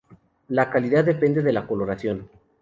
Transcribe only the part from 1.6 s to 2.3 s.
coloración.